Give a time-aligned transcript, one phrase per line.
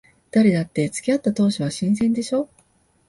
[0.31, 2.49] 誰だって付き合った当初は新鮮でしょ。